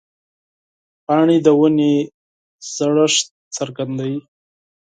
پاڼې 1.05 1.37
د 1.45 1.47
ونې 1.59 1.93
زړښت 2.75 3.25
څرګندوي. 3.55 4.19